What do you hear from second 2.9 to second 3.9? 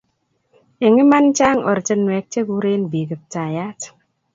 biik Kiptayat